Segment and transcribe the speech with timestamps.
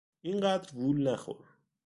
[0.27, 1.45] اینقدر وول نخور!